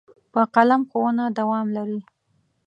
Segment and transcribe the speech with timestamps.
[0.33, 1.99] په قلم ښوونه دوام لري.